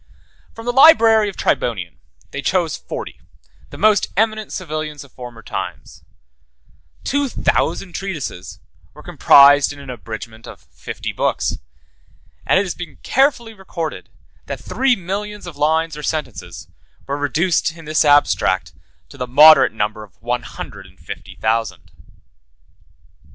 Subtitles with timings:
[0.55, 1.99] From the library of Tribonian,
[2.31, 3.19] they chose forty,
[3.69, 6.03] the most eminent civilians of former times:
[7.05, 8.57] 76 two thousand treatises
[8.95, 11.57] were comprised in an abridgment of fifty books;
[12.47, 14.09] and it has been carefully recorded,
[14.47, 16.61] that three millions of lines or sentences,
[17.05, 18.73] 77 were reduced, in this abstract,
[19.07, 21.91] to the moderate number of one hundred and fifty thousand.